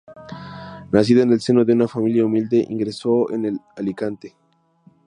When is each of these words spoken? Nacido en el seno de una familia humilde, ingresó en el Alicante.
Nacido 0.91 1.21
en 1.21 1.31
el 1.31 1.41
seno 1.41 1.63
de 1.63 1.73
una 1.73 1.87
familia 1.87 2.25
humilde, 2.25 2.65
ingresó 2.67 3.31
en 3.31 3.45
el 3.45 3.59
Alicante. 3.77 4.35